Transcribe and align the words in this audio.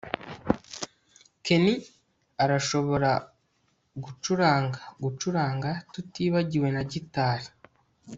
ken 1.45 1.65
arashobora 2.43 3.11
gucuranga 4.03 4.81
gucuranga, 5.03 5.69
tutibagiwe 5.93 6.67
na 6.75 6.83
gitari 6.91 7.47